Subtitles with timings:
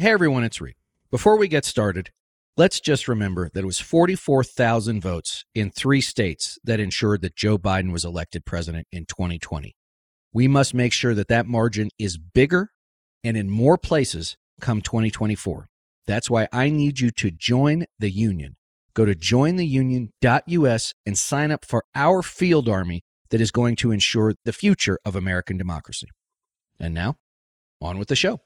[0.00, 0.76] Hey everyone, it's Reed.
[1.10, 2.08] Before we get started,
[2.56, 7.58] let's just remember that it was 44,000 votes in three states that ensured that Joe
[7.58, 9.76] Biden was elected president in 2020.
[10.32, 12.70] We must make sure that that margin is bigger
[13.22, 15.68] and in more places come 2024.
[16.06, 18.56] That's why I need you to join the union.
[18.94, 24.32] Go to jointheunion.us and sign up for our field army that is going to ensure
[24.46, 26.08] the future of American democracy.
[26.78, 27.16] And now,
[27.82, 28.40] on with the show.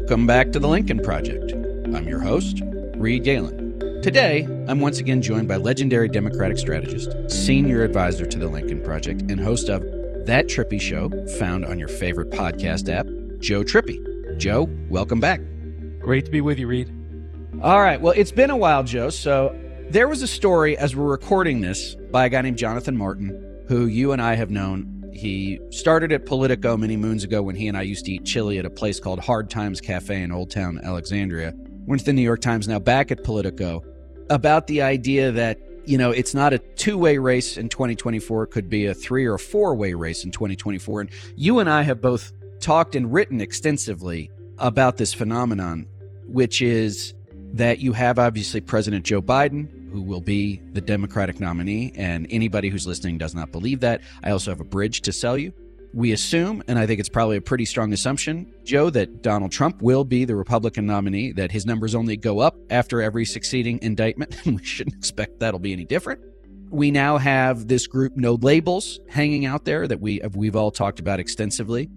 [0.00, 1.52] Welcome back to the Lincoln Project.
[1.52, 2.62] I'm your host,
[2.96, 4.00] Reed Galen.
[4.02, 9.30] Today, I'm once again joined by legendary Democratic strategist, senior advisor to the Lincoln Project,
[9.30, 9.82] and host of
[10.24, 13.06] That Trippi Show, found on your favorite podcast app,
[13.40, 14.38] Joe Trippi.
[14.38, 15.42] Joe, welcome back.
[16.00, 16.90] Great to be with you, Reed.
[17.62, 18.00] All right.
[18.00, 19.10] Well, it's been a while, Joe.
[19.10, 19.54] So
[19.90, 23.84] there was a story as we're recording this by a guy named Jonathan Martin, who
[23.84, 27.76] you and I have known he started at Politico many moons ago when he and
[27.76, 30.80] I used to eat chili at a place called Hard Times Cafe in Old Town
[30.82, 31.52] Alexandria.
[31.84, 33.84] Went to the New York Times, now back at Politico,
[34.30, 38.46] about the idea that, you know, it's not a two way race in 2024, it
[38.46, 41.02] could be a three or four way race in 2024.
[41.02, 45.86] And you and I have both talked and written extensively about this phenomenon,
[46.28, 47.12] which is
[47.52, 51.92] that you have obviously President Joe Biden, who will be the Democratic nominee.
[51.94, 54.00] And anybody who's listening does not believe that.
[54.22, 55.52] I also have a bridge to sell you.
[55.92, 59.82] We assume, and I think it's probably a pretty strong assumption, Joe, that Donald Trump
[59.82, 64.36] will be the Republican nominee, that his numbers only go up after every succeeding indictment.
[64.46, 66.20] And we shouldn't expect that'll be any different.
[66.70, 71.00] We now have this group, No Labels, hanging out there that we, we've all talked
[71.00, 71.90] about extensively,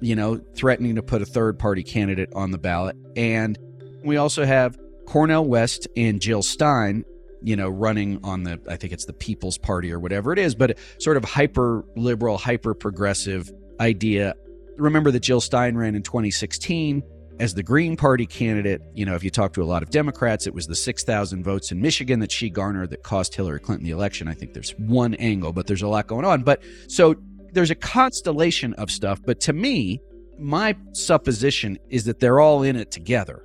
[0.00, 2.96] you know, threatening to put a third party candidate on the ballot.
[3.16, 3.58] And
[4.04, 7.04] we also have Cornel West and Jill Stein
[7.42, 10.54] you know, running on the, I think it's the People's Party or whatever it is,
[10.54, 13.50] but sort of hyper liberal, hyper progressive
[13.80, 14.34] idea.
[14.76, 17.02] Remember that Jill Stein ran in 2016
[17.40, 18.82] as the Green Party candidate.
[18.94, 21.70] You know, if you talk to a lot of Democrats, it was the 6,000 votes
[21.70, 24.28] in Michigan that she garnered that cost Hillary Clinton the election.
[24.28, 26.42] I think there's one angle, but there's a lot going on.
[26.42, 27.14] But so
[27.52, 29.20] there's a constellation of stuff.
[29.24, 30.00] But to me,
[30.38, 33.44] my supposition is that they're all in it together.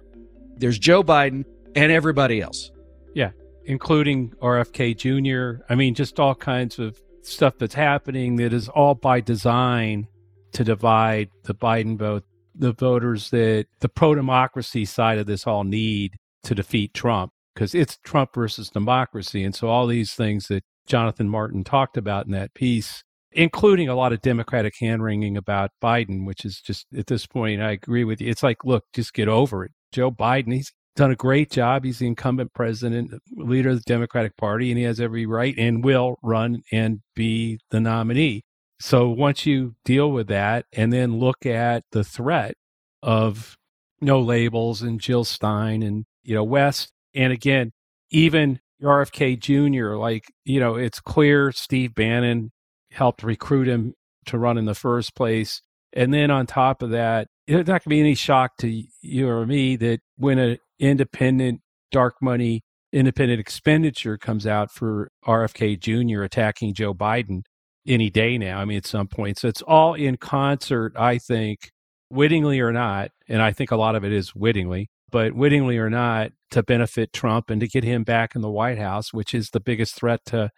[0.57, 2.71] There's Joe Biden and everybody else.
[3.13, 3.31] Yeah
[3.65, 5.63] including RFK Jr.
[5.69, 10.07] I mean, just all kinds of stuff that's happening that is all by design
[10.53, 12.23] to divide the Biden vote,
[12.55, 17.73] the voters that the pro democracy side of this all need to defeat Trump because
[17.73, 19.43] it's Trump versus democracy.
[19.43, 23.95] And so all these things that Jonathan Martin talked about in that piece, including a
[23.95, 28.03] lot of Democratic hand wringing about Biden, which is just at this point, I agree
[28.03, 28.29] with you.
[28.29, 29.71] It's like, look, just get over it.
[29.91, 31.83] Joe Biden, he's done a great job.
[31.83, 35.83] He's the incumbent president, leader of the Democratic Party, and he has every right and
[35.83, 38.43] will run and be the nominee.
[38.79, 42.55] So once you deal with that and then look at the threat
[43.01, 43.57] of
[44.01, 47.71] no labels and Jill Stein and, you know, West, and again,
[48.11, 52.51] even RFK Jr., like, you know, it's clear Steve Bannon
[52.91, 53.93] helped recruit him
[54.25, 55.61] to run in the first place.
[55.93, 59.29] And then on top of that, it's not going to be any shock to you
[59.29, 61.61] or me that when an independent
[61.91, 66.23] dark money, independent expenditure comes out for RFK Jr.
[66.23, 67.41] attacking Joe Biden
[67.87, 68.59] any day now.
[68.59, 69.37] I mean, at some point.
[69.37, 71.71] So it's all in concert, I think,
[72.09, 73.11] wittingly or not.
[73.27, 77.13] And I think a lot of it is wittingly, but wittingly or not, to benefit
[77.13, 80.21] Trump and to get him back in the White House, which is the biggest threat
[80.27, 80.49] to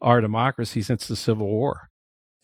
[0.00, 1.88] our democracy since the Civil War.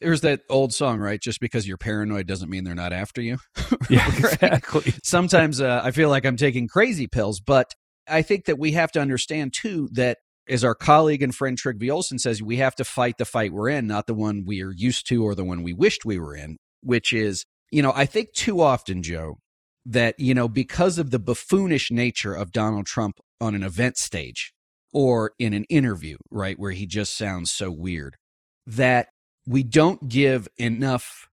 [0.00, 1.20] There's that old song, right?
[1.20, 3.38] Just because you're paranoid doesn't mean they're not after you.
[3.91, 4.94] yeah, exactly.
[5.03, 7.75] Sometimes uh, I feel like I'm taking crazy pills, but
[8.09, 11.91] I think that we have to understand too that as our colleague and friend Trygve
[11.91, 14.72] Olsen says, we have to fight the fight we're in, not the one we are
[14.72, 18.06] used to or the one we wished we were in, which is, you know, I
[18.06, 19.38] think too often, Joe,
[19.84, 24.53] that, you know, because of the buffoonish nature of Donald Trump on an event stage
[24.92, 28.16] or in an interview, right, where he just sounds so weird,
[28.66, 29.09] that
[29.48, 31.28] we don't give enough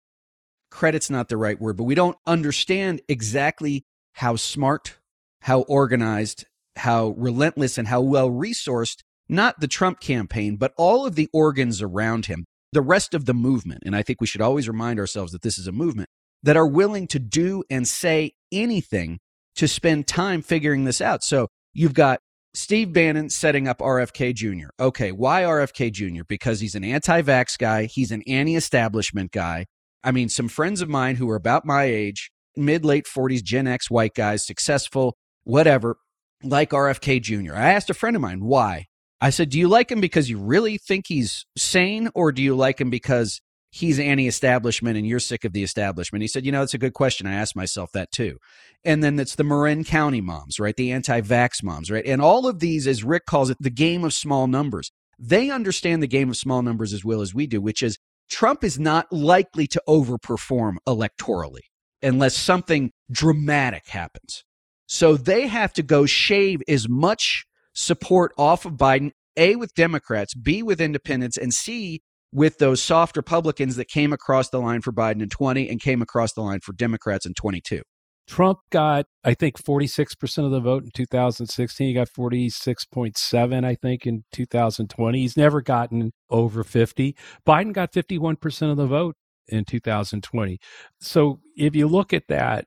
[0.71, 3.85] credit's not the right word, but we don't understand exactly
[4.15, 4.99] how smart,
[5.43, 6.45] how organized,
[6.77, 11.81] how relentless, and how well resourced not the Trump campaign, but all of the organs
[11.81, 13.83] around him, the rest of the movement.
[13.87, 16.09] And I think we should always remind ourselves that this is a movement
[16.43, 19.21] that are willing to do and say anything
[19.55, 21.23] to spend time figuring this out.
[21.23, 22.21] So you've got
[22.53, 24.69] Steve Bannon setting up RFK Jr.
[24.81, 26.25] Okay, why RFK Jr.?
[26.29, 29.67] Because he's an anti vax guy, he's an anti establishment guy.
[30.03, 33.69] I mean, some friends of mine who are about my age, mid late 40s, Gen
[33.69, 35.97] X white guys, successful, whatever,
[36.43, 37.55] like RFK Jr.
[37.55, 38.87] I asked a friend of mine why.
[39.21, 42.57] I said, Do you like him because you really think he's sane, or do you
[42.57, 43.41] like him because
[43.71, 46.23] he's anti establishment and you're sick of the establishment?
[46.23, 47.27] He said, You know, it's a good question.
[47.27, 48.39] I asked myself that too.
[48.85, 50.77] And then it's the Marin County moms, right?
[50.77, 52.05] The anti vax moms, right?
[52.05, 54.91] And all of these, as Rick calls it, the game of small numbers.
[55.19, 57.99] They understand the game of small numbers as well as we do, which is
[58.31, 61.61] Trump is not likely to overperform electorally
[62.03, 64.45] unless something dramatic happens.
[64.87, 67.45] So they have to go shave as much
[67.75, 73.17] support off of Biden, A, with Democrats, B, with independents, and C, with those soft
[73.17, 76.61] Republicans that came across the line for Biden in 20 and came across the line
[76.61, 77.83] for Democrats in 22.
[78.29, 81.89] Trump got, I think, 46% of the vote in 2016.
[81.89, 85.19] He got 46.7, I think, in 2020.
[85.19, 87.17] He's never gotten over 50.
[87.45, 89.17] Biden got 51% of the vote
[89.49, 90.61] in 2020.
[91.01, 92.67] So if you look at that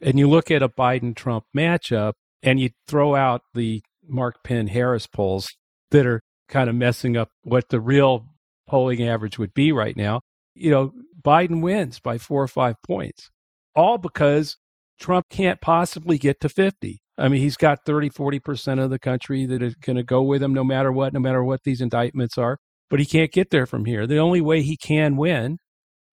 [0.00, 4.66] and you look at a Biden Trump matchup and you throw out the Mark Penn
[4.66, 5.54] Harris polls
[5.92, 8.26] that are kind of messing up what the real
[8.66, 10.20] polling average would be right now,
[10.54, 13.30] you know, Biden wins by four or five points,
[13.74, 14.56] all because
[14.98, 17.00] Trump can't possibly get to 50.
[17.16, 20.42] I mean, he's got 30, 40% of the country that is going to go with
[20.42, 22.58] him no matter what, no matter what these indictments are,
[22.90, 24.06] but he can't get there from here.
[24.06, 25.58] The only way he can win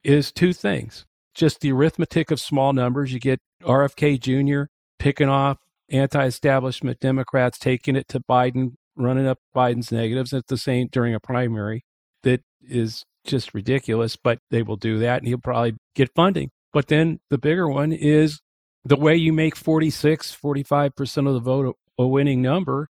[0.04, 3.14] is two things just the arithmetic of small numbers.
[3.14, 4.70] You get RFK Jr.
[5.00, 5.58] picking off
[5.90, 11.14] anti establishment Democrats, taking it to Biden, running up Biden's negatives at the same during
[11.14, 11.84] a primary
[12.24, 16.50] that is just ridiculous, but they will do that and he'll probably get funding.
[16.74, 18.40] But then the bigger one is
[18.84, 22.88] the way you make 46, 45% of the vote a winning number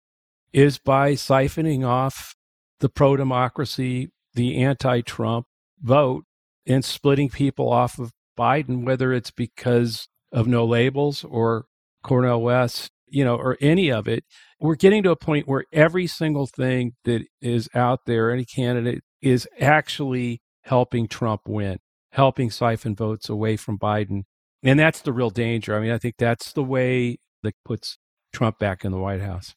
[0.52, 2.34] is by siphoning off
[2.80, 5.46] the pro democracy, the anti Trump
[5.80, 6.24] vote
[6.66, 11.66] and splitting people off of Biden, whether it's because of no labels or
[12.02, 14.24] Cornel West, you know, or any of it.
[14.60, 19.02] We're getting to a point where every single thing that is out there, any candidate,
[19.26, 21.78] is actually helping Trump win,
[22.12, 24.22] helping siphon votes away from Biden.
[24.62, 25.76] And that's the real danger.
[25.76, 27.98] I mean, I think that's the way that puts
[28.32, 29.54] Trump back in the White House.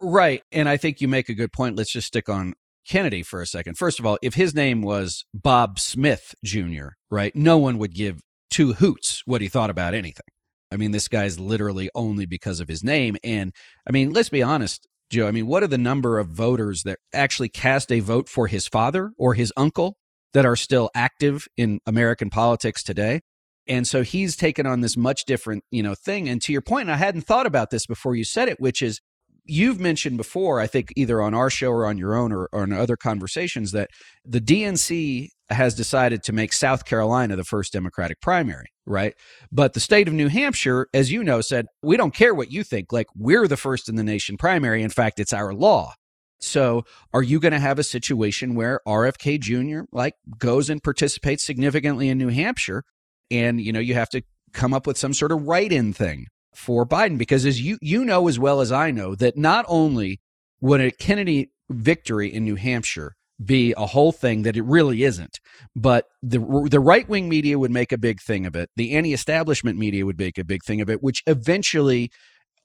[0.00, 0.42] Right.
[0.52, 1.76] And I think you make a good point.
[1.76, 2.54] Let's just stick on
[2.86, 3.76] Kennedy for a second.
[3.76, 8.20] First of all, if his name was Bob Smith Jr., right, no one would give
[8.50, 10.26] two hoots what he thought about anything.
[10.70, 13.16] I mean, this guy's literally only because of his name.
[13.24, 13.52] And
[13.86, 15.26] I mean, let's be honest, Joe.
[15.26, 18.68] I mean, what are the number of voters that actually cast a vote for his
[18.68, 19.96] father or his uncle
[20.34, 23.20] that are still active in American politics today?
[23.66, 26.28] And so he's taken on this much different, you know, thing.
[26.28, 29.00] And to your point, I hadn't thought about this before you said it, which is
[29.44, 32.64] you've mentioned before, I think either on our show or on your own or, or
[32.64, 33.90] in other conversations, that
[34.24, 39.14] the DNC has decided to make South Carolina the first Democratic primary, right?
[39.50, 42.64] But the state of New Hampshire, as you know, said, we don't care what you
[42.64, 42.92] think.
[42.92, 44.82] Like, we're the first in the nation primary.
[44.82, 45.94] In fact, it's our law.
[46.40, 49.86] So, are you going to have a situation where RFK Jr.
[49.90, 52.84] like goes and participates significantly in New Hampshire
[53.30, 54.22] and you know you have to
[54.52, 58.28] come up with some sort of write-in thing for Biden because as you you know
[58.28, 60.20] as well as I know that not only
[60.60, 63.14] would a Kennedy victory in New Hampshire
[63.44, 65.38] be a whole thing that it really isn't.
[65.76, 66.38] But the
[66.70, 68.70] the right wing media would make a big thing of it.
[68.76, 72.10] The anti establishment media would make a big thing of it, which eventually,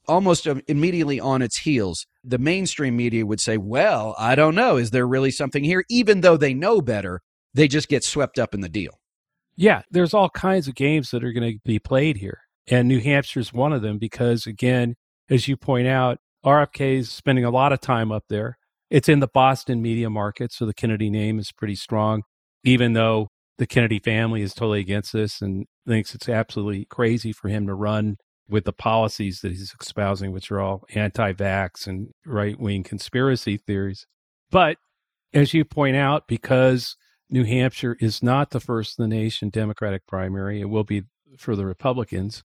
[0.07, 4.77] almost immediately on its heels, the mainstream media would say, "Well, I don't know.
[4.77, 7.21] Is there really something here?" Even though they know better,
[7.53, 8.99] they just get swept up in the deal.
[9.55, 12.99] Yeah, there's all kinds of games that are going to be played here, and New
[12.99, 14.95] Hampshire's one of them because, again,
[15.29, 18.57] as you point out, RFK is spending a lot of time up there
[18.93, 22.21] it's in the Boston media market, so the Kennedy name is pretty strong,
[22.63, 27.47] even though the Kennedy family is totally against this and thinks it's absolutely crazy for
[27.47, 32.09] him to run with the policies that he's espousing, which are all anti vax and
[32.23, 34.05] right wing conspiracy theories.
[34.51, 34.77] But
[35.33, 36.95] as you point out, because
[37.31, 41.01] New Hampshire is not the first in the nation Democratic primary, it will be
[41.39, 42.43] for the Republicans.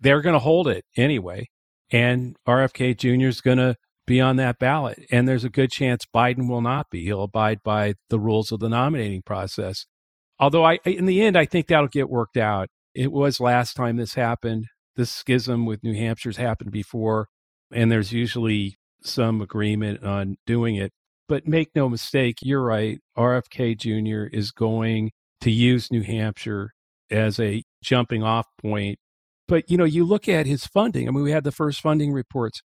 [0.00, 1.50] They're going to hold it anyway.
[1.92, 3.26] And RFK Jr.
[3.26, 3.76] is going to
[4.10, 5.06] be on that ballot.
[5.12, 7.04] And there's a good chance Biden will not be.
[7.04, 9.86] He'll abide by the rules of the nominating process.
[10.40, 12.68] Although I, in the end, I think that'll get worked out.
[12.92, 14.66] It was last time this happened.
[14.96, 17.28] This schism with New Hampshire's happened before,
[17.72, 20.90] and there's usually some agreement on doing it.
[21.28, 22.98] But make no mistake, you're right.
[23.16, 24.34] RFK Jr.
[24.36, 25.12] is going
[25.42, 26.72] to use New Hampshire
[27.12, 28.98] as a jumping off point.
[29.46, 31.06] But, you know, you look at his funding.
[31.06, 32.60] I mean, we had the first funding reports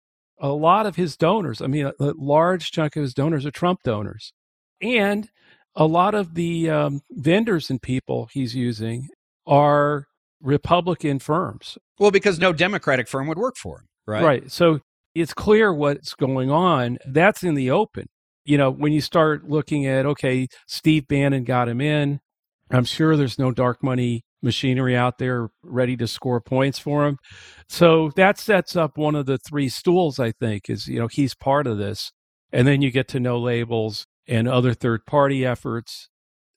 [0.42, 3.50] a lot of his donors, I mean, a, a large chunk of his donors are
[3.50, 4.34] Trump donors.
[4.82, 5.30] And
[5.74, 9.08] a lot of the um, vendors and people he's using
[9.46, 10.06] are
[10.42, 11.78] Republican firms.
[11.98, 14.24] Well, because no Democratic firm would work for him, right?
[14.24, 14.50] Right.
[14.50, 14.80] So
[15.14, 16.98] it's clear what's going on.
[17.06, 18.08] That's in the open.
[18.44, 22.20] you know, when you start looking at, okay, Steve Bannon got him in,
[22.70, 27.18] I'm sure there's no dark money machinery out there ready to score points for him.
[27.68, 31.34] So that sets up one of the three stools, I think, is, you know, he's
[31.34, 32.12] part of this.
[32.52, 36.08] And then you get to no labels and other third party efforts.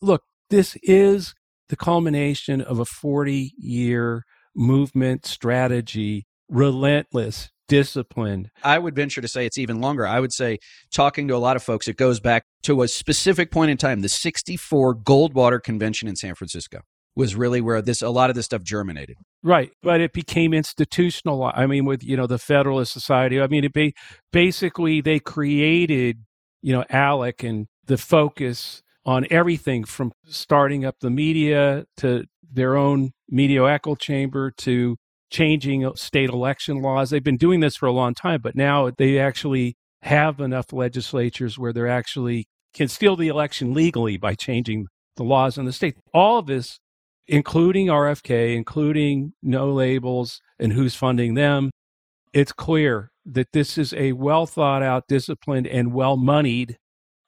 [0.02, 1.34] Look, this is
[1.70, 4.24] the culmination of a 40 year
[4.56, 8.50] movement strategy, relentless, disciplined.
[8.64, 10.06] I would venture to say it's even longer.
[10.06, 10.60] I would say,
[10.94, 14.02] talking to a lot of folks, it goes back to a specific point in time,
[14.02, 16.82] the 64 Goldwater Convention in San Francisco
[17.16, 19.18] was really where this a lot of this stuff germinated.
[19.44, 21.52] Right, but it became institutional.
[21.54, 23.40] I mean, with you know the Federalist Society.
[23.42, 23.94] I mean, it be,
[24.32, 26.20] basically they created
[26.62, 32.76] you know ALEC and the focus on everything from starting up the media to their
[32.76, 34.98] own media echo chamber to
[35.30, 37.10] changing state election laws.
[37.10, 41.58] They've been doing this for a long time, but now they actually have enough legislatures
[41.58, 45.96] where they're actually can steal the election legally by changing the laws in the state.
[46.14, 46.80] All of this,
[47.28, 51.72] including RFK, including no labels and who's funding them,
[52.34, 56.78] it's clear that this is a well thought out, disciplined, and well moneyed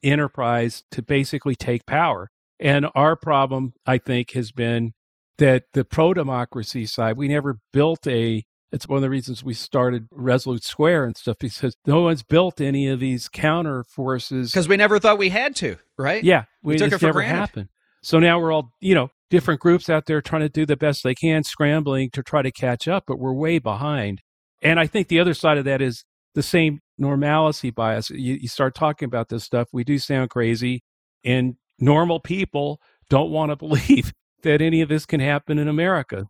[0.04, 2.30] enterprise to basically take power.
[2.60, 4.94] And our problem, I think, has been
[5.38, 9.54] that the pro democracy side, we never built a it's one of the reasons we
[9.54, 14.52] started Resolute Square and stuff because no one's built any of these counter forces.
[14.52, 16.22] Because we never thought we had to, right?
[16.24, 16.44] Yeah.
[16.62, 17.38] We, we took it for never granted.
[17.38, 17.70] happened.
[18.02, 21.04] So now we're all, you know, different groups out there trying to do the best
[21.04, 24.22] they can, scrambling to try to catch up, but we're way behind.
[24.62, 28.10] And I think the other side of that is the same normalcy bias.
[28.10, 30.84] You, you start talking about this stuff, we do sound crazy,
[31.24, 32.80] and normal people
[33.10, 36.26] don't want to believe that any of this can happen in America.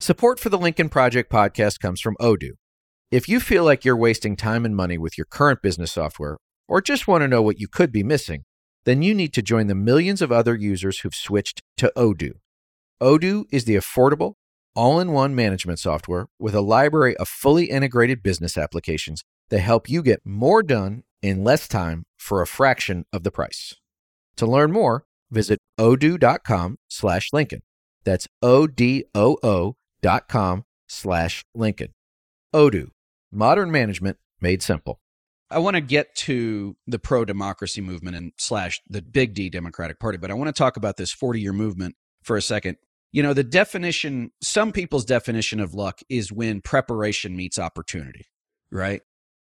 [0.00, 2.52] Support for the Lincoln Project podcast comes from Odoo.
[3.10, 6.80] If you feel like you're wasting time and money with your current business software, or
[6.80, 8.44] just want to know what you could be missing,
[8.84, 12.32] then you need to join the millions of other users who've switched to Odoo.
[13.00, 14.34] Odoo is the affordable,
[14.74, 19.88] all in one management software with a library of fully integrated business applications that help
[19.88, 23.74] you get more done in less time for a fraction of the price.
[24.36, 27.62] To learn more, visit odoo.com slash Lincoln.
[28.04, 31.92] That's O-D-O-O dot com slash Lincoln.
[32.54, 32.88] Odoo,
[33.30, 35.00] modern management made simple.
[35.50, 40.00] I want to get to the pro democracy movement and slash the big D Democratic
[40.00, 42.76] Party, but I want to talk about this 40 year movement for a second.
[43.12, 48.26] You know, the definition, some people's definition of luck is when preparation meets opportunity,
[48.70, 49.02] right?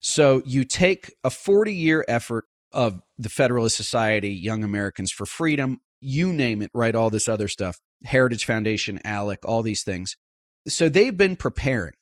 [0.01, 5.81] So you take a 40 year effort of the Federalist Society, Young Americans for Freedom,
[6.01, 6.95] you name it, right?
[6.95, 10.17] All this other stuff, Heritage Foundation, ALEC, all these things.
[10.67, 11.95] So they've been preparing,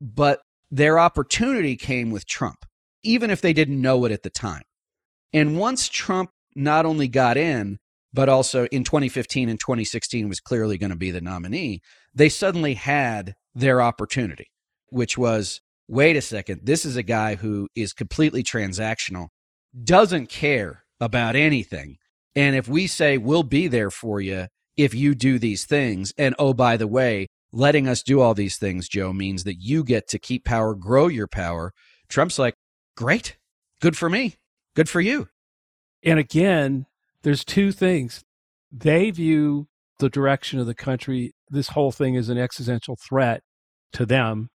[0.00, 2.64] but their opportunity came with Trump,
[3.02, 4.62] even if they didn't know it at the time.
[5.32, 7.78] And once Trump not only got in,
[8.12, 11.80] but also in 2015 and 2016 was clearly going to be the nominee,
[12.14, 14.46] they suddenly had their opportunity,
[14.88, 19.26] which was wait a second, this is a guy who is completely transactional,
[19.82, 21.96] doesn't care about anything.
[22.36, 26.34] And if we say we'll be there for you if you do these things, and
[26.38, 30.08] oh, by the way, letting us do all these things, Joe, means that you get
[30.08, 31.72] to keep power, grow your power.
[32.08, 32.54] Trump's like,
[32.96, 33.36] great,
[33.80, 34.36] good for me,
[34.74, 35.28] good for you.
[36.02, 36.86] And again,
[37.22, 38.24] there's two things.
[38.72, 43.42] They view the direction of the country, this whole thing is an existential threat
[43.92, 44.48] to them,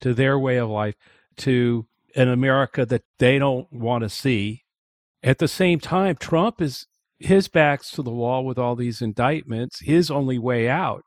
[0.00, 0.94] to their way of life,
[1.38, 4.62] to an America that they don't want to see.
[5.22, 6.86] At the same time, Trump is
[7.18, 9.80] his back's to the wall with all these indictments.
[9.80, 11.02] His only way out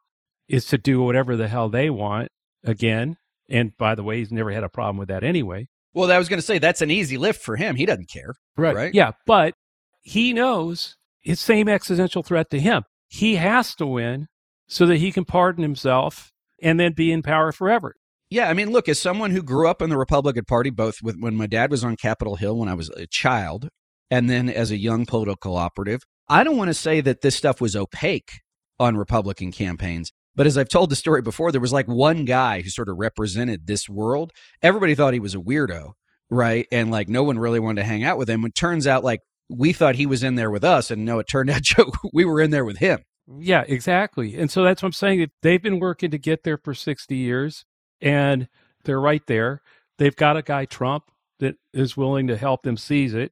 [0.48, 2.30] is to do whatever the hell they want
[2.64, 3.18] again.
[3.50, 5.68] And by the way, he's never had a problem with that anyway.
[5.94, 7.76] Well, I was going to say that's an easy lift for him.
[7.76, 8.34] He doesn't care.
[8.58, 8.76] Right.
[8.76, 8.94] Right.
[8.94, 9.12] Yeah.
[9.26, 9.54] But
[10.02, 10.96] he knows
[11.26, 12.84] it's same existential threat to him.
[13.08, 14.28] He has to win
[14.68, 17.96] so that he can pardon himself and then be in power forever.
[18.30, 21.18] Yeah, I mean, look, as someone who grew up in the Republican Party, both with
[21.20, 23.70] when my dad was on Capitol Hill when I was a child,
[24.10, 27.62] and then as a young political operative, I don't want to say that this stuff
[27.62, 28.42] was opaque
[28.80, 30.12] on Republican campaigns.
[30.36, 32.98] But as I've told the story before, there was like one guy who sort of
[32.98, 34.32] represented this world.
[34.62, 35.92] Everybody thought he was a weirdo,
[36.30, 36.68] right?
[36.72, 38.44] And like no one really wanted to hang out with him.
[38.44, 41.28] It turns out like we thought he was in there with us, and no, it
[41.28, 43.00] turned out Joe, we were in there with him.
[43.40, 44.38] Yeah, exactly.
[44.38, 45.28] And so that's what I'm saying.
[45.42, 47.66] They've been working to get there for 60 years,
[48.00, 48.48] and
[48.84, 49.62] they're right there.
[49.98, 51.06] They've got a guy, Trump,
[51.40, 53.32] that is willing to help them seize it.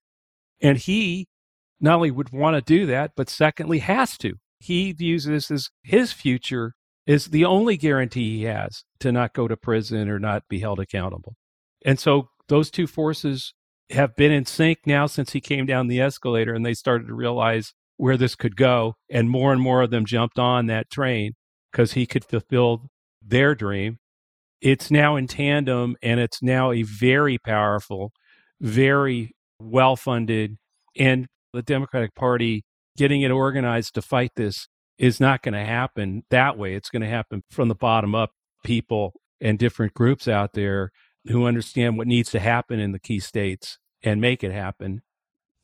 [0.62, 1.28] And he
[1.80, 4.34] not only would want to do that, but secondly, has to.
[4.60, 6.74] He views this as his future
[7.06, 10.80] is the only guarantee he has to not go to prison or not be held
[10.80, 11.36] accountable.
[11.86, 13.54] And so those two forces
[13.90, 17.14] have been in sync now since he came down the escalator and they started to
[17.14, 18.96] realize where this could go.
[19.10, 21.34] And more and more of them jumped on that train
[21.72, 22.88] because he could fulfill
[23.22, 24.00] their dream.
[24.62, 28.12] It's now in tandem and it's now a very powerful,
[28.62, 30.58] very well funded,
[30.98, 32.64] and the Democratic Party
[32.98, 36.76] getting it organized to fight this is not going to happen that way.
[36.76, 38.32] It's going to happen from the bottom up,
[38.64, 40.92] people and different groups out there
[41.28, 45.02] who understand what needs to happen in the key states and make it happen.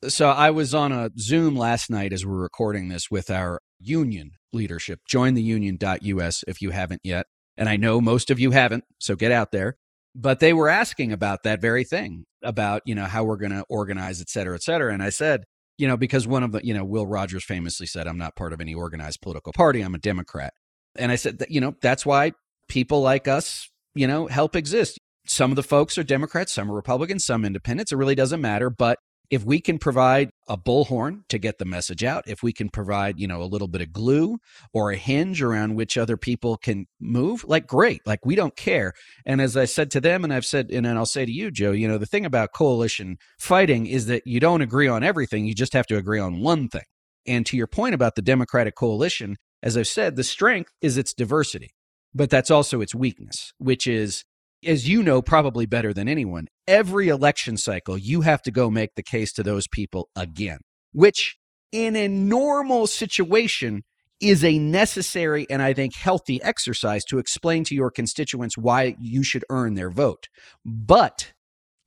[0.08, 4.32] So I was on a Zoom last night as we're recording this with our union
[4.54, 5.02] leadership.
[5.08, 7.26] Join the union.us if you haven't yet.
[7.58, 9.76] And I know most of you haven't, so get out there.
[10.16, 13.66] But they were asking about that very thing about, you know, how we're going to
[13.70, 14.94] organize, et cetera, et cetera.
[14.94, 15.44] And I said,
[15.78, 18.54] you know, because one of the, you know, Will Rogers famously said, I'm not part
[18.54, 19.82] of any organized political party.
[19.82, 20.54] I'm a Democrat.
[20.96, 22.32] And I said that, you know, that's why
[22.68, 24.99] people like us, you know, help exist.
[25.30, 27.92] Some of the folks are Democrats, some are Republicans, some independents.
[27.92, 28.72] It really doesn't matter.
[28.72, 28.98] But
[29.30, 33.20] if we can provide a bullhorn to get the message out, if we can provide,
[33.20, 34.40] you know, a little bit of glue
[34.74, 38.02] or a hinge around which other people can move, like great.
[38.08, 38.94] Like we don't care.
[39.24, 41.74] And as I said to them, and I've said, and I'll say to you, Joe,
[41.74, 45.46] you know, the thing about coalition fighting is that you don't agree on everything.
[45.46, 46.86] You just have to agree on one thing.
[47.28, 51.14] And to your point about the Democratic coalition, as I've said, the strength is its
[51.14, 51.76] diversity,
[52.16, 54.24] but that's also its weakness, which is
[54.66, 58.96] as you know probably better than anyone, every election cycle, you have to go make
[58.96, 60.60] the case to those people again,
[60.92, 61.38] which
[61.72, 63.84] in a normal situation
[64.20, 69.24] is a necessary and I think healthy exercise to explain to your constituents why you
[69.24, 70.28] should earn their vote.
[70.66, 71.32] But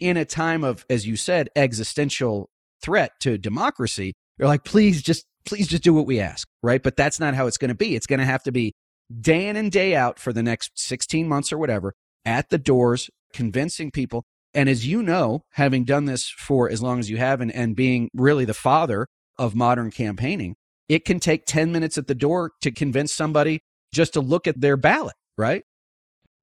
[0.00, 2.48] in a time of, as you said, existential
[2.82, 6.82] threat to democracy, you're like, please just, please just do what we ask, right?
[6.82, 7.94] But that's not how it's going to be.
[7.94, 8.72] It's going to have to be
[9.20, 13.10] day in and day out for the next 16 months or whatever at the doors,
[13.32, 14.24] convincing people.
[14.54, 17.74] And as you know, having done this for as long as you have and, and
[17.74, 19.06] being really the father
[19.38, 20.56] of modern campaigning,
[20.88, 23.60] it can take 10 minutes at the door to convince somebody
[23.92, 25.62] just to look at their ballot, right?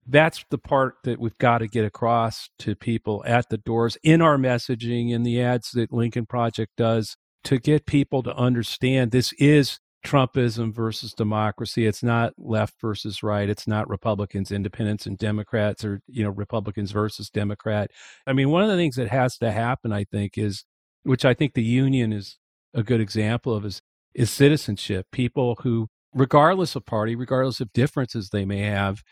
[0.08, 4.22] That's the part that we've got to get across to people at the doors in
[4.22, 9.34] our messaging, in the ads that Lincoln Project does to get people to understand this
[9.34, 11.86] is Trumpism versus democracy.
[11.86, 13.50] It's not left versus right.
[13.50, 17.92] It's not Republicans, independents, and Democrats, or you know Republicans versus Democrat.
[18.26, 20.64] I mean, one of the things that has to happen, I think, is
[21.04, 22.38] which I think the union is
[22.74, 23.82] a good example of is
[24.14, 25.08] is citizenship.
[25.12, 29.04] People who, regardless of party, regardless of differences they may have,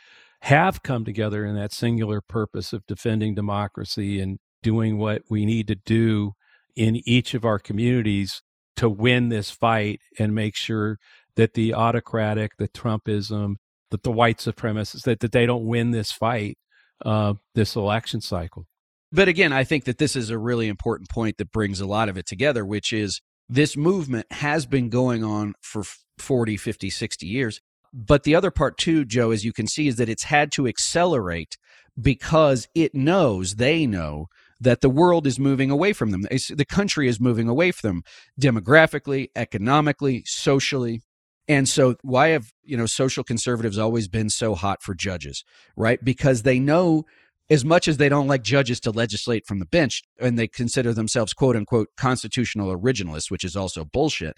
[0.42, 5.68] have come together in that singular purpose of defending democracy and doing what we need
[5.68, 6.34] to do
[6.76, 8.42] in each of our communities
[8.78, 10.98] to win this fight and make sure
[11.36, 13.56] that the autocratic, the Trumpism,
[13.92, 16.58] that the white supremacists, that, that they don't win this fight,
[17.06, 18.66] uh, this election cycle.
[19.12, 22.10] But again, I think that this is a really important point that brings a lot
[22.10, 25.84] of it together, which is this movement has been going on for
[26.18, 27.62] 40, 50, 60 years.
[27.94, 30.68] But the other part, too, Joe, as you can see, is that it's had to
[30.68, 31.58] accelerate
[32.00, 34.28] because it knows, they know,
[34.60, 36.22] that the world is moving away from them.
[36.22, 38.02] The country is moving away from them
[38.40, 41.02] demographically, economically, socially.
[41.48, 45.44] And so why have, you know, social conservatives always been so hot for judges,
[45.76, 46.04] right?
[46.04, 47.06] Because they know
[47.50, 50.94] as much as they don't like judges to legislate from the bench and they consider
[50.94, 54.36] themselves quote unquote constitutional originalists, which is also bullshit,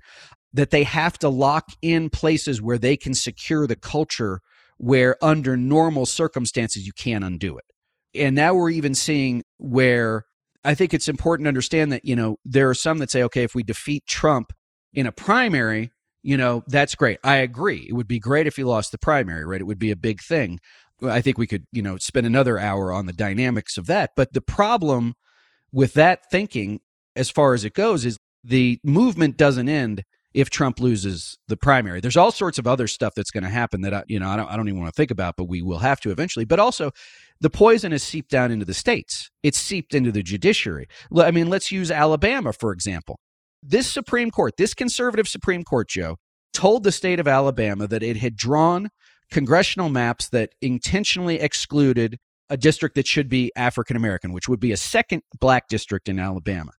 [0.53, 4.41] that they have to lock in places where they can secure the culture
[4.77, 7.65] where under normal circumstances you can't undo it.
[8.15, 10.25] And now we're even seeing where
[10.63, 13.43] I think it's important to understand that, you know, there are some that say, okay,
[13.43, 14.51] if we defeat Trump
[14.93, 15.91] in a primary,
[16.21, 17.19] you know, that's great.
[17.23, 17.87] I agree.
[17.89, 19.61] It would be great if he lost the primary, right?
[19.61, 20.59] It would be a big thing.
[21.01, 24.11] I think we could, you know, spend another hour on the dynamics of that.
[24.15, 25.13] But the problem
[25.71, 26.81] with that thinking,
[27.15, 32.01] as far as it goes, is the movement doesn't end if Trump loses the primary.
[32.01, 34.37] There's all sorts of other stuff that's going to happen that I, you know I
[34.37, 36.45] don't I don't even want to think about, but we will have to eventually.
[36.45, 36.91] But also,
[37.41, 39.29] the poison has seeped down into the states.
[39.43, 40.87] It's seeped into the judiciary.
[41.17, 43.19] I mean, let's use Alabama for example.
[43.61, 46.17] This Supreme Court, this conservative Supreme Court, Joe,
[46.53, 48.89] told the state of Alabama that it had drawn
[49.31, 52.17] congressional maps that intentionally excluded
[52.49, 56.19] a district that should be African American, which would be a second black district in
[56.19, 56.71] Alabama.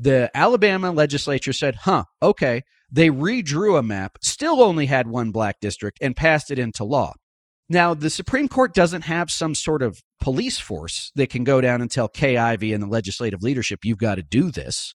[0.00, 5.60] The Alabama legislature said, huh, okay, they redrew a map, still only had one black
[5.60, 7.12] district, and passed it into law.
[7.68, 11.82] Now, the Supreme Court doesn't have some sort of police force that can go down
[11.82, 14.94] and tell Kay Ivey and the legislative leadership, you've got to do this.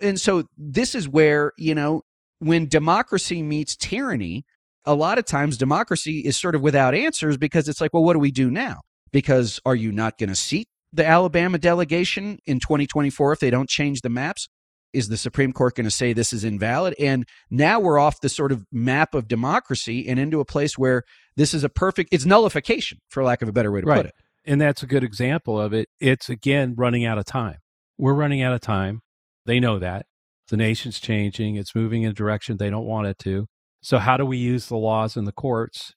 [0.00, 2.00] And so this is where, you know,
[2.38, 4.46] when democracy meets tyranny,
[4.86, 8.14] a lot of times democracy is sort of without answers because it's like, well, what
[8.14, 8.80] do we do now?
[9.12, 13.68] Because are you not going to seat the Alabama delegation in 2024 if they don't
[13.68, 14.48] change the maps?
[14.92, 16.94] Is the Supreme Court going to say this is invalid?
[16.98, 21.02] And now we're off the sort of map of democracy and into a place where
[21.36, 23.96] this is a perfect, it's nullification, for lack of a better way to right.
[23.96, 24.14] put it.
[24.46, 25.88] And that's a good example of it.
[26.00, 27.58] It's again running out of time.
[27.98, 29.00] We're running out of time.
[29.44, 30.06] They know that.
[30.48, 31.56] The nation's changing.
[31.56, 33.46] It's moving in a direction they don't want it to.
[33.82, 35.92] So, how do we use the laws and the courts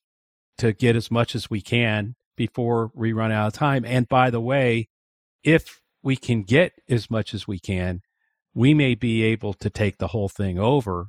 [0.58, 3.84] to get as much as we can before we run out of time?
[3.86, 4.88] And by the way,
[5.44, 8.00] if we can get as much as we can,
[8.54, 11.08] we may be able to take the whole thing over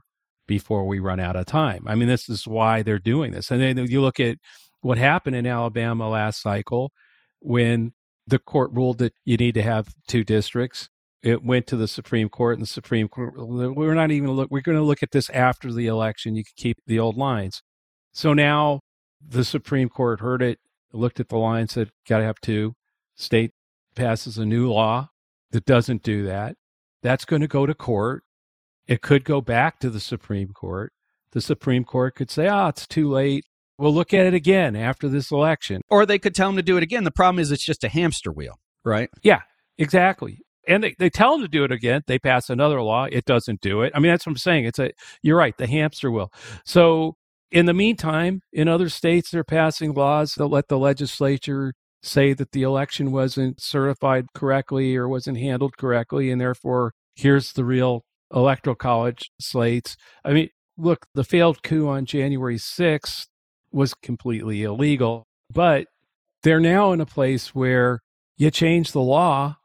[0.49, 1.85] before we run out of time.
[1.87, 3.53] I mean, this is why they're doing this.
[3.53, 4.39] And then you look at
[4.81, 6.91] what happened in Alabama last cycle
[7.39, 7.93] when
[8.27, 10.89] the court ruled that you need to have two districts.
[11.23, 14.63] It went to the Supreme Court, and the Supreme Court, we're not even look, we're
[14.63, 16.35] going to look at this after the election.
[16.35, 17.63] You can keep the old lines.
[18.13, 18.81] So now
[19.25, 20.59] the Supreme Court heard it,
[20.93, 22.75] looked at the line, said, got to have two.
[23.17, 23.53] State
[23.95, 25.11] passes a new law
[25.51, 26.57] that doesn't do that.
[27.03, 28.23] That's going to go to court.
[28.87, 30.93] It could go back to the Supreme Court.
[31.33, 33.45] The Supreme Court could say, ah, oh, it's too late.
[33.79, 35.81] We'll look at it again after this election.
[35.89, 37.05] Or they could tell them to do it again.
[37.05, 39.09] The problem is it's just a hamster wheel, right?
[39.23, 39.41] Yeah,
[39.79, 40.41] exactly.
[40.69, 42.03] And they, they tell them to do it again.
[42.07, 43.07] They pass another law.
[43.11, 43.93] It doesn't do it.
[43.95, 44.67] I mean, that's what I'm saying.
[44.67, 44.91] It's a,
[45.23, 46.31] you're right, the hamster wheel.
[46.65, 47.17] So
[47.51, 52.53] in the meantime, in other states, they're passing laws that let the legislature say that
[52.53, 56.31] the election wasn't certified correctly or wasn't handled correctly.
[56.31, 59.97] And therefore, here's the real electoral college slates.
[60.25, 63.27] I mean, look, the failed coup on January 6th
[63.73, 65.27] was completely illegal.
[65.53, 65.87] But
[66.43, 68.01] they're now in a place where
[68.37, 69.57] you change the law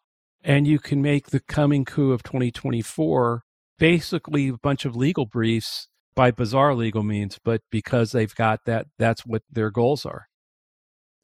[0.43, 3.43] and you can make the coming coup of 2024
[3.77, 8.87] basically a bunch of legal briefs by bizarre legal means, but because they've got that,
[8.97, 10.27] that's what their goals are.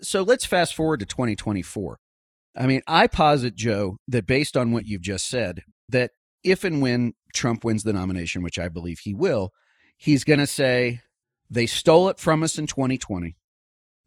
[0.02, 1.98] So let's fast forward to 2024.
[2.58, 6.12] I mean, I posit, Joe, that based on what you've just said, that
[6.44, 9.52] if and when Trump wins the nomination, which I believe he will,
[9.98, 11.02] he's going to say,
[11.50, 13.36] they stole it from us in 2020.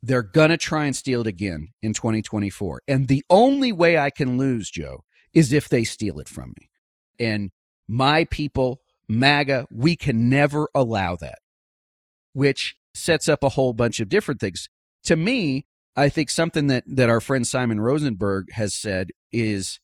[0.03, 2.83] They're going to try and steal it again in 2024.
[2.87, 6.69] And the only way I can lose, Joe, is if they steal it from me.
[7.19, 7.51] And
[7.89, 11.39] my people, MAGA, we can never allow that,
[12.33, 14.69] which sets up a whole bunch of different things.
[15.05, 19.81] To me, I think something that, that our friend Simon Rosenberg has said is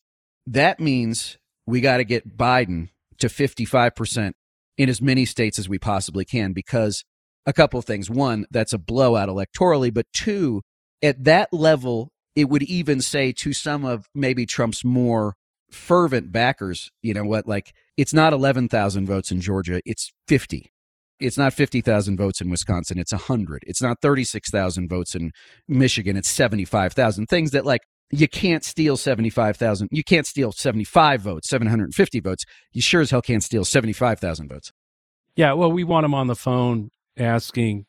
[0.47, 4.33] that means we got to get Biden to 55%
[4.79, 7.05] in as many states as we possibly can because
[7.47, 8.11] a couple of things.
[8.11, 10.63] One, that's a blowout electorally, but two,
[11.03, 15.35] at that level, it would even say to some of maybe Trump's more
[15.73, 20.73] fervent backers, you know what, like it's not 11,000 votes in Georgia, it's 50.
[21.19, 23.63] It's not 50,000 votes in Wisconsin, it's 100.
[23.67, 25.33] It's not 36,000 votes in
[25.69, 27.27] Michigan, it's 75,000.
[27.27, 29.89] Things that like you can't steal 75,000.
[29.93, 32.45] You can't steal 75 votes, 750 votes.
[32.73, 34.73] You sure as hell can't steal 75,000 votes.
[35.37, 37.87] Yeah, well, we want them on the phone asking,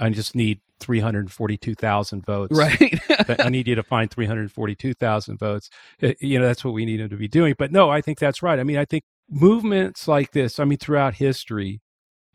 [0.00, 2.56] I just need 342,000 votes.
[2.56, 2.98] Right.
[3.40, 5.70] I need you to find 342,000 votes.
[6.02, 7.54] Uh, you know, that's what we need him to be doing.
[7.58, 8.58] But no, I think that's right.
[8.58, 11.80] I mean, I think movements like this, I mean, throughout history,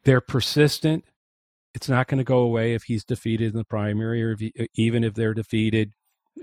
[0.04, 1.04] they're persistent.
[1.74, 4.54] It's not going to go away if he's defeated in the primary or if he,
[4.60, 5.92] uh, even if they're defeated.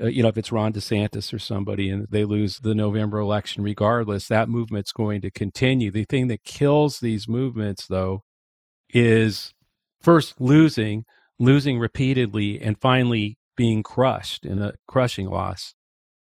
[0.01, 3.63] Uh, you know, if it's Ron DeSantis or somebody and they lose the November election,
[3.63, 5.91] regardless, that movement's going to continue.
[5.91, 8.23] The thing that kills these movements, though,
[8.93, 9.53] is
[10.01, 11.05] first losing,
[11.43, 15.75] losing repeatedly, and finally being crushed in a crushing loss.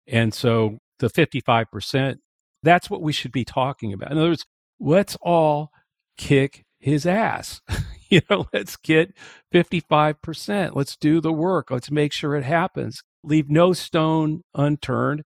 [0.05, 2.17] And so the 55%,
[2.63, 4.11] that's what we should be talking about.
[4.11, 4.45] In other words,
[4.79, 5.71] let's all
[6.17, 7.61] kick his ass.
[8.09, 9.13] you know, let's get
[9.53, 10.75] 55%.
[10.75, 11.71] Let's do the work.
[11.71, 13.01] Let's make sure it happens.
[13.23, 15.23] Leave no stone unturned.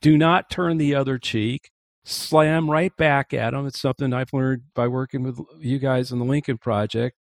[0.00, 1.70] Do not turn the other cheek.
[2.06, 3.66] Slam right back at them.
[3.66, 7.16] It's something I've learned by working with you guys in the Lincoln Project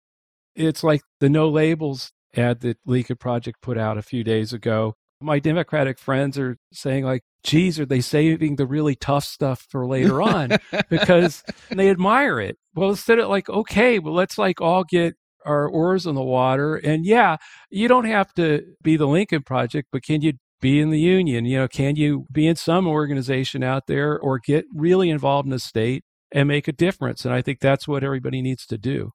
[0.55, 4.95] it's like the no labels ad that Lincoln Project put out a few days ago.
[5.21, 9.85] My Democratic friends are saying, like, geez, are they saving the really tough stuff for
[9.85, 10.57] later on?
[10.89, 12.57] because they admire it.
[12.73, 16.75] Well, instead of like, okay, well, let's like all get our oars in the water.
[16.75, 17.37] And yeah,
[17.69, 21.45] you don't have to be the Lincoln Project, but can you be in the union?
[21.45, 25.51] You know, can you be in some organization out there or get really involved in
[25.51, 27.25] the state and make a difference?
[27.25, 29.11] And I think that's what everybody needs to do.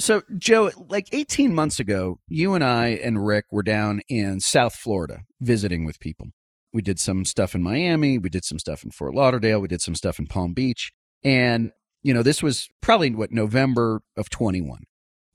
[0.00, 4.74] So, Joe, like 18 months ago, you and I and Rick were down in South
[4.74, 6.28] Florida visiting with people.
[6.72, 9.80] We did some stuff in Miami, we did some stuff in Fort Lauderdale, we did
[9.80, 10.92] some stuff in Palm Beach.
[11.24, 14.84] And, you know, this was probably what, November of 21.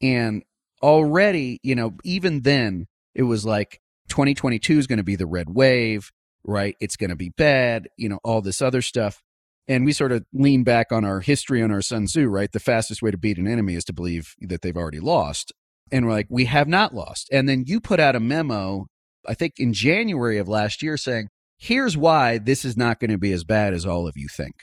[0.02, 0.43] And
[0.82, 5.49] already, you know, even then, it was like 2022 is going to be the red
[5.49, 6.12] wave.
[6.45, 6.76] right?
[6.80, 9.21] It's going to be bad, you know, all this other stuff.
[9.67, 12.52] And we sort of lean back on our history on our Sun Tzu, right?
[12.52, 15.54] The fastest way to beat an enemy is to believe that they've already lost.
[15.91, 17.30] And we're like, we have not lost.
[17.32, 18.88] And then you put out a memo,
[19.28, 23.17] I think in January of last year, saying, here's why this is not going to
[23.17, 24.54] be as bad as all of you think.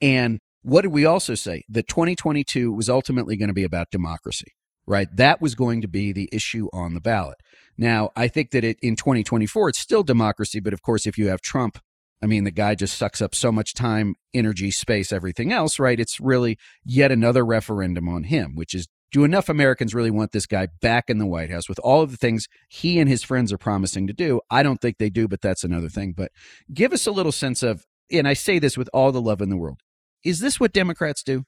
[0.00, 1.62] And what did we also say?
[1.68, 4.52] That 2022 was ultimately going to be about democracy,
[4.86, 5.08] right?
[5.14, 7.36] That was going to be the issue on the ballot.
[7.76, 11.28] Now, I think that it in 2024 it's still democracy, but of course, if you
[11.28, 11.78] have Trump,
[12.22, 15.98] I mean, the guy just sucks up so much time, energy, space, everything else, right?
[15.98, 20.46] It's really yet another referendum on him, which is do enough Americans really want this
[20.46, 23.52] guy back in the White House with all of the things he and his friends
[23.52, 24.40] are promising to do?
[24.50, 26.12] I don't think they do, but that's another thing.
[26.16, 26.30] But
[26.72, 29.48] give us a little sense of, and I say this with all the love in
[29.48, 29.80] the world,
[30.22, 31.44] is this what Democrats do?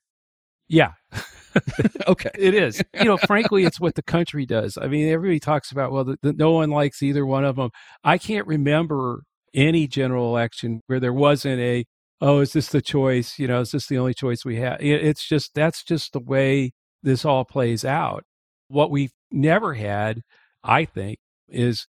[0.69, 0.93] Yeah.
[2.09, 2.31] okay.
[2.39, 2.83] It is.
[2.95, 4.79] You know, frankly, it's what the country does.
[4.81, 7.71] I mean, everybody talks about, well, the, the, no one likes either one of them.
[8.03, 9.23] I can't remember
[9.55, 11.85] any general election where there wasn't a,
[12.21, 13.39] oh, is this the choice?
[13.39, 14.79] You know, is this the only choice we have?
[14.81, 18.25] It's just, that's just the way this all plays out.
[18.69, 20.23] What we've never had,
[20.63, 21.87] I think, is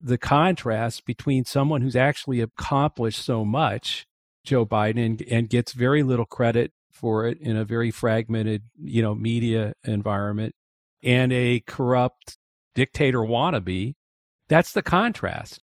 [0.00, 4.06] the contrast between someone who's actually accomplished so much,
[4.44, 9.02] Joe Biden, and, and gets very little credit for it in a very fragmented, you
[9.02, 10.54] know, media environment
[11.02, 12.38] and a corrupt
[12.74, 13.94] dictator wannabe.
[14.48, 15.60] That's the contrast.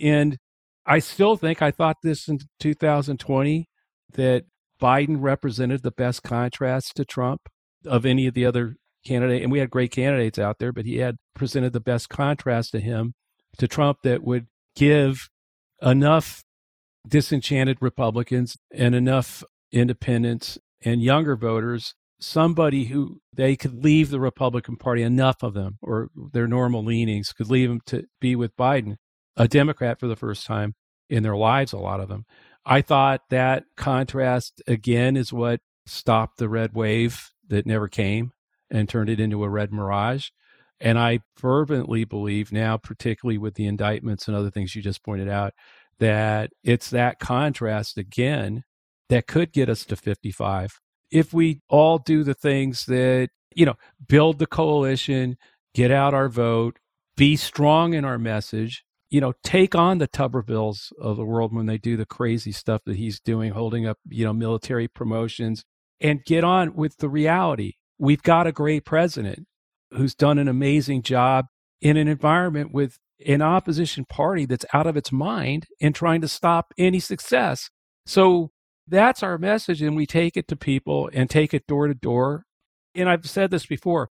[0.00, 0.38] And
[0.86, 3.68] I still think I thought this in 2020
[4.14, 4.44] that
[4.80, 7.42] Biden represented the best contrast to Trump
[7.86, 9.42] of any of the other candidates.
[9.42, 12.80] And we had great candidates out there, but he had presented the best contrast to
[12.80, 13.14] him,
[13.58, 15.28] to Trump, that would give
[15.80, 16.42] enough
[17.06, 24.76] disenchanted Republicans and enough independents and younger voters somebody who they could leave the Republican
[24.76, 28.96] Party, enough of them, or their normal leanings could leave them to be with Biden,
[29.36, 30.74] a Democrat for the first time
[31.08, 32.24] in their lives, a lot of them.
[32.64, 38.32] I thought that contrast again is what stopped the red wave that never came
[38.70, 40.28] and turned it into a red mirage.
[40.80, 45.28] And I fervently believe now, particularly with the indictments and other things you just pointed
[45.28, 45.54] out,
[45.98, 48.64] that it's that contrast again
[49.08, 50.80] that could get us to 55
[51.12, 53.74] if we all do the things that you know
[54.08, 55.36] build the coalition
[55.74, 56.78] get out our vote
[57.16, 61.66] be strong in our message you know take on the tubervilles of the world when
[61.66, 65.64] they do the crazy stuff that he's doing holding up you know military promotions
[66.00, 69.46] and get on with the reality we've got a great president
[69.90, 71.46] who's done an amazing job
[71.80, 76.28] in an environment with an opposition party that's out of its mind and trying to
[76.28, 77.70] stop any success
[78.06, 78.50] so
[78.86, 82.44] that's our message, and we take it to people and take it door to door.
[82.94, 84.10] And I've said this before.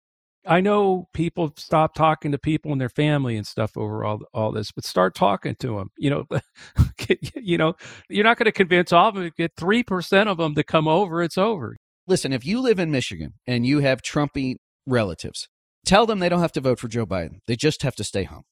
[0.45, 4.51] I know people stop talking to people and their family and stuff over all all
[4.51, 5.89] this, but start talking to them.
[5.97, 6.25] You know,
[7.36, 7.75] you know,
[8.10, 9.32] you're not going to convince all of them.
[9.38, 11.23] Get three percent of them to come over.
[11.23, 11.77] It's over.
[12.08, 15.47] Listen, if you live in Michigan and you have Trumpy relatives,
[15.86, 17.39] tell them they don't have to vote for Joe Biden.
[17.47, 18.43] They just have to stay home.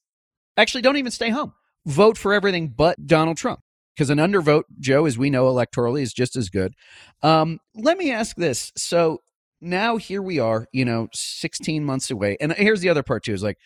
[0.56, 1.52] Actually, don't even stay home.
[1.84, 3.60] Vote for everything but Donald Trump
[3.94, 6.74] because an undervote, Joe, as we know electorally, is just as good.
[7.22, 8.72] Um, let me ask this.
[8.76, 9.18] So
[9.62, 12.36] now here we are, you know, 16 months away.
[12.40, 13.58] And here's the other part too is like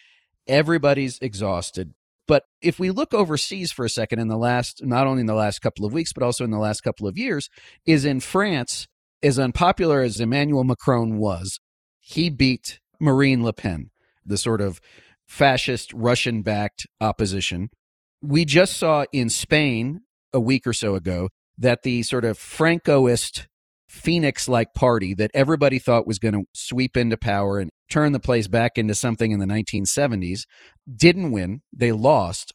[0.46, 1.94] everybody's exhausted.
[2.28, 5.34] But if we look overseas for a second in the last, not only in the
[5.34, 7.48] last couple of weeks, but also in the last couple of years,
[7.86, 8.88] is in France,
[9.22, 11.60] as unpopular as Emmanuel Macron was,
[12.00, 13.90] he beat Marine Le Pen,
[14.24, 14.80] the sort of
[15.26, 17.70] fascist Russian backed opposition.
[18.20, 20.00] We just saw in Spain
[20.32, 23.46] a week or so ago that the sort of Francoist
[23.96, 28.20] Phoenix like party that everybody thought was going to sweep into power and turn the
[28.20, 30.42] place back into something in the 1970s
[30.94, 31.62] didn't win.
[31.72, 32.52] They lost.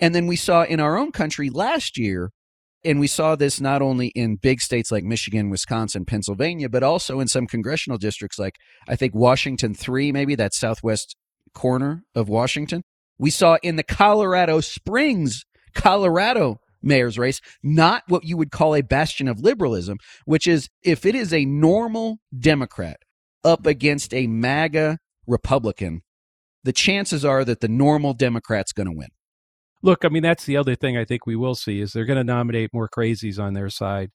[0.00, 2.30] And then we saw in our own country last year,
[2.84, 7.20] and we saw this not only in big states like Michigan, Wisconsin, Pennsylvania, but also
[7.20, 8.56] in some congressional districts like
[8.88, 11.16] I think Washington 3, maybe that southwest
[11.54, 12.82] corner of Washington.
[13.18, 18.82] We saw in the Colorado Springs, Colorado mayor's race, not what you would call a
[18.82, 22.98] bastion of liberalism, which is if it is a normal Democrat
[23.44, 26.02] up against a MAGA Republican,
[26.62, 29.08] the chances are that the normal Democrat's going to win.
[29.82, 32.16] Look, I mean, that's the other thing I think we will see is they're going
[32.16, 34.10] to nominate more crazies on their side.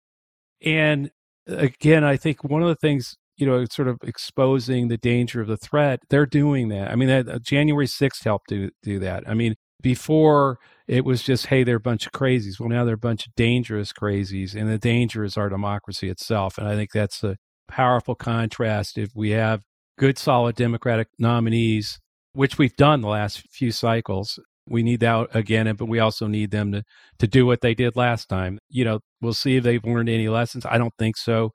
[0.66, 1.12] And
[1.48, 5.48] again, I think one of the things, you know, sort of exposing the danger of
[5.48, 6.90] the threat, they're doing that.
[6.90, 9.30] I mean, that, uh, January 6th helped do, do that.
[9.30, 12.60] I mean, before it was just, hey, they're a bunch of crazies.
[12.60, 16.58] Well, now they're a bunch of dangerous crazies, and the danger is our democracy itself.
[16.58, 17.38] And I think that's a
[17.68, 18.98] powerful contrast.
[18.98, 19.62] If we have
[19.98, 22.00] good, solid Democratic nominees,
[22.34, 24.40] which we've done the last few cycles,
[24.70, 26.84] We need that again, but we also need them to,
[27.18, 28.60] to do what they did last time.
[28.70, 30.66] You know, we'll see if they've learned any lessons.
[30.66, 31.52] I don't think so.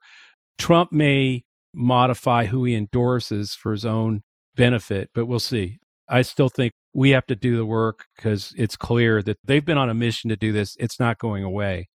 [0.57, 4.21] Trump may modify who he endorses for his own
[4.55, 5.79] benefit, but we'll see.
[6.09, 9.77] I still think we have to do the work because it's clear that they've been
[9.77, 10.77] on a mission to do this.
[10.79, 11.89] It's not going away.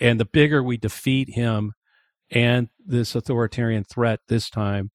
[0.00, 1.72] And the bigger we defeat him
[2.30, 4.92] and this authoritarian threat this time,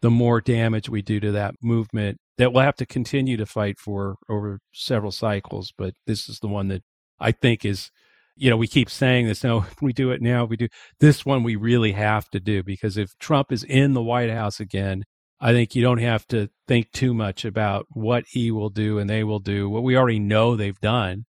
[0.00, 3.80] the more damage we do to that movement that we'll have to continue to fight
[3.80, 5.72] for over several cycles.
[5.76, 6.82] But this is the one that
[7.18, 7.90] I think is,
[8.36, 9.42] you know, we keep saying this.
[9.42, 10.44] No, we do it now.
[10.44, 10.68] We do
[11.00, 11.42] this one.
[11.42, 15.02] We really have to do because if Trump is in the White House again,
[15.40, 19.08] I think you don't have to think too much about what he will do and
[19.08, 19.70] they will do.
[19.70, 21.24] What we already know they've done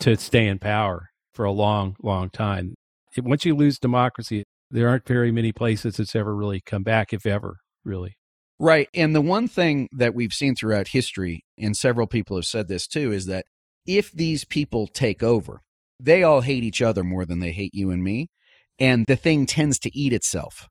[0.00, 2.74] to stay in power for a long, long time.
[3.18, 7.26] Once you lose democracy, there aren't very many places it's ever really come back, if
[7.26, 8.14] ever, really.
[8.58, 8.88] Right.
[8.94, 12.86] And the one thing that we've seen throughout history, and several people have said this
[12.86, 13.44] too, is that
[13.86, 15.60] if these people take over,
[16.00, 18.28] they all hate each other more than they hate you and me.
[18.78, 20.68] And the thing tends to eat itself.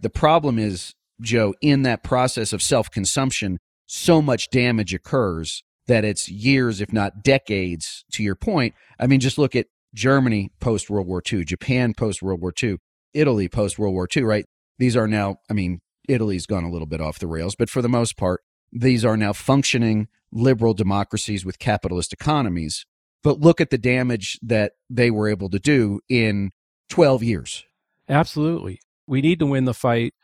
[0.00, 6.04] The problem is, Joe, in that process of self consumption, so much damage occurs that
[6.04, 8.74] it's years, if not decades, to your point.
[8.98, 12.76] I mean, just look at Germany post World War II, Japan post World War II,
[13.12, 14.44] Italy post World War II, right?
[14.78, 17.82] These are now, I mean, Italy's gone a little bit off the rails, but for
[17.82, 18.40] the most part,
[18.72, 22.86] these are now functioning liberal democracies with capitalist economies.
[23.22, 26.50] But look at the damage that they were able to do in
[26.88, 27.64] 12 years.
[28.08, 28.80] Absolutely.
[29.06, 30.14] We need to win the fight.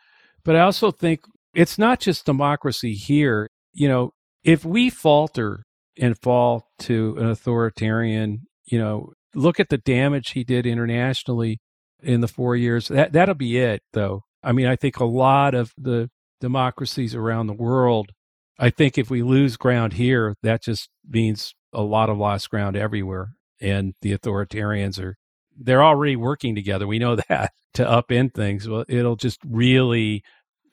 [0.44, 1.20] But I also think
[1.55, 3.48] it's not just democracy here.
[3.72, 4.12] You know,
[4.44, 5.64] if we falter
[5.98, 11.59] and fall to an authoritarian, you know, look at the damage he did internationally
[12.03, 12.88] in the four years.
[12.88, 14.22] That that'll be it, though.
[14.42, 16.09] I mean, I think a lot of the
[16.40, 18.12] democracies around the world.
[18.59, 22.77] I think if we lose ground here, that just means a lot of lost ground
[22.77, 23.35] everywhere.
[23.61, 25.16] And the authoritarians are
[25.59, 26.87] they're already working together.
[26.87, 28.68] We know that to upend things.
[28.68, 30.23] Well, it'll just really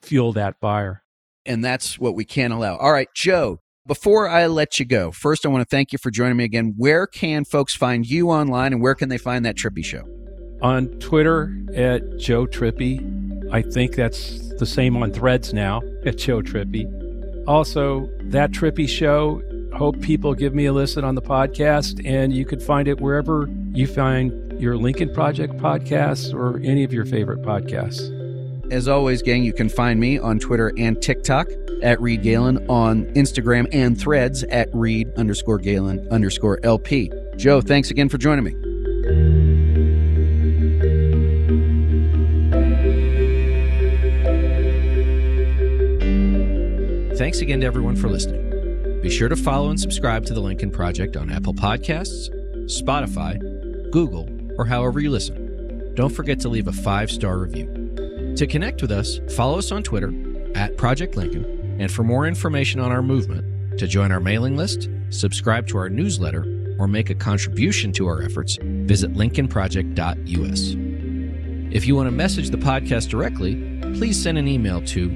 [0.02, 1.02] fuel that fire.
[1.44, 2.76] And that's what we can't allow.
[2.76, 6.10] All right, Joe, before I let you go, first I want to thank you for
[6.10, 6.74] joining me again.
[6.76, 10.04] Where can folks find you online and where can they find that Trippi show?
[10.60, 13.52] On Twitter at Joe Trippi.
[13.52, 16.92] I think that's the same on threads now at Joe Trippi.
[17.46, 19.40] Also, that Trippi show,
[19.76, 23.48] hope people give me a listen on the podcast, and you can find it wherever
[23.72, 28.12] you find your Lincoln Project podcasts or any of your favorite podcasts.
[28.72, 31.48] As always, gang, you can find me on Twitter and TikTok
[31.82, 37.12] at Reed Galen, on Instagram and threads at Reed underscore Galen underscore LP.
[37.36, 38.52] Joe, thanks again for joining me.
[47.16, 49.00] Thanks again to everyone for listening.
[49.00, 52.28] Be sure to follow and subscribe to the Lincoln Project on Apple Podcasts,
[52.66, 53.38] Spotify,
[53.90, 55.94] Google, or however you listen.
[55.94, 58.34] Don't forget to leave a five star review.
[58.36, 60.12] To connect with us, follow us on Twitter
[60.54, 64.88] at Project Lincoln, and for more information on our movement, to join our mailing list,
[65.10, 70.74] subscribe to our newsletter, or make a contribution to our efforts, visit lincolnproject.us.
[71.74, 73.56] If you want to message the podcast directly,
[73.98, 75.08] please send an email to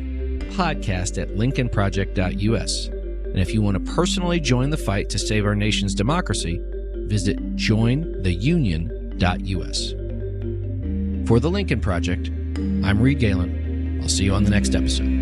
[0.50, 2.86] podcast at lincolnproject.us.
[2.86, 6.60] And if you want to personally join the fight to save our nation's democracy,
[7.06, 7.38] visit
[11.26, 12.28] For the Lincoln Project,
[12.82, 14.00] I'm Reed Galen.
[14.02, 15.19] I'll see you on the next episode.